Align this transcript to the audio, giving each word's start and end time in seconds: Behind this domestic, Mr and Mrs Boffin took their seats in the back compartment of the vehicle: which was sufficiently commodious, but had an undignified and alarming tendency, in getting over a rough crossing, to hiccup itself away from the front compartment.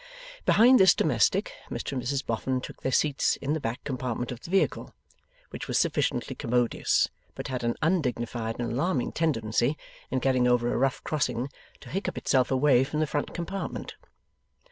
Behind 0.47 0.79
this 0.79 0.95
domestic, 0.95 1.53
Mr 1.69 1.91
and 1.91 2.01
Mrs 2.01 2.25
Boffin 2.25 2.59
took 2.59 2.81
their 2.81 2.91
seats 2.91 3.35
in 3.35 3.53
the 3.53 3.59
back 3.59 3.83
compartment 3.83 4.31
of 4.31 4.39
the 4.39 4.49
vehicle: 4.49 4.95
which 5.51 5.67
was 5.67 5.77
sufficiently 5.77 6.35
commodious, 6.35 7.07
but 7.35 7.49
had 7.49 7.63
an 7.63 7.75
undignified 7.83 8.55
and 8.59 8.71
alarming 8.71 9.11
tendency, 9.11 9.77
in 10.09 10.17
getting 10.17 10.47
over 10.47 10.73
a 10.73 10.77
rough 10.77 11.03
crossing, 11.03 11.49
to 11.81 11.89
hiccup 11.89 12.17
itself 12.17 12.49
away 12.49 12.83
from 12.83 12.99
the 12.99 13.05
front 13.05 13.31
compartment. 13.35 13.93